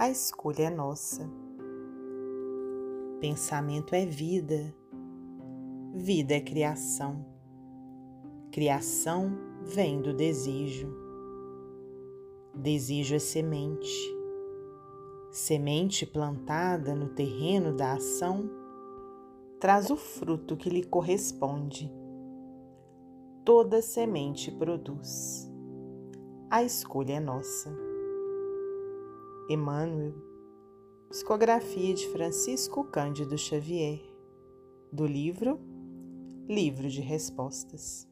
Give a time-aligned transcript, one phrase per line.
[0.00, 1.30] A escolha é nossa.
[3.20, 4.74] Pensamento é vida.
[5.92, 7.22] Vida é criação.
[8.50, 9.30] Criação
[9.62, 10.90] vem do desejo.
[12.54, 13.92] Desejo é semente.
[15.30, 18.48] Semente plantada no terreno da ação
[19.60, 21.92] traz o fruto que lhe corresponde.
[23.44, 25.46] Toda semente produz.
[26.48, 27.89] A escolha é nossa.
[29.52, 30.14] Emmanuel,
[31.08, 34.00] psicografia de Francisco Cândido Xavier,
[34.92, 35.58] do livro
[36.48, 38.09] Livro de Respostas.